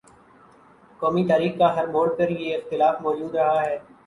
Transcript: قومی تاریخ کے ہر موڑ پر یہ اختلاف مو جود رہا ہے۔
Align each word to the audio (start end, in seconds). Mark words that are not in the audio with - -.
قومی 0.99 1.23
تاریخ 1.29 1.51
کے 1.57 1.67
ہر 1.75 1.85
موڑ 1.93 2.07
پر 2.17 2.29
یہ 2.39 2.55
اختلاف 2.55 2.95
مو 3.01 3.11
جود 3.19 3.35
رہا 3.35 3.61
ہے۔ 3.65 3.77